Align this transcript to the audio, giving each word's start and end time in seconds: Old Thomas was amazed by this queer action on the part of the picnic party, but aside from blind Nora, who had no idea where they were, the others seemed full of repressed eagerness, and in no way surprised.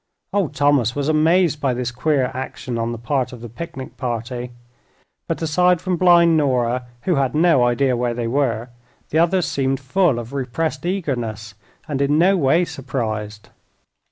Old 0.33 0.55
Thomas 0.55 0.95
was 0.95 1.07
amazed 1.07 1.61
by 1.61 1.75
this 1.75 1.91
queer 1.91 2.31
action 2.33 2.79
on 2.79 2.91
the 2.91 2.97
part 2.97 3.31
of 3.31 3.41
the 3.41 3.47
picnic 3.49 3.97
party, 3.97 4.49
but 5.27 5.39
aside 5.43 5.79
from 5.79 5.95
blind 5.95 6.35
Nora, 6.37 6.87
who 7.03 7.17
had 7.17 7.35
no 7.35 7.63
idea 7.63 7.95
where 7.95 8.15
they 8.15 8.25
were, 8.25 8.69
the 9.11 9.19
others 9.19 9.45
seemed 9.45 9.79
full 9.79 10.17
of 10.17 10.33
repressed 10.33 10.87
eagerness, 10.87 11.53
and 11.87 12.01
in 12.01 12.17
no 12.17 12.35
way 12.35 12.65
surprised. 12.65 13.49